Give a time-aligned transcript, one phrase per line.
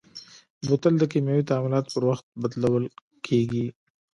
[0.67, 2.85] بوتل د کیمیاوي تعاملاتو پر وخت بدلول
[3.27, 3.65] کېږي.